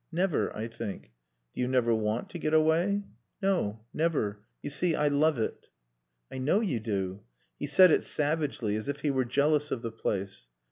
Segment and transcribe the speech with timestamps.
[0.11, 1.11] "Never, I think."
[1.53, 3.03] "Do you never want to get away?"
[3.39, 3.81] "No.
[3.93, 4.39] Never.
[4.63, 5.67] You see, I love it."
[6.31, 7.21] "I know you do."
[7.59, 10.47] He said it savagely, as if he were jealous of the place.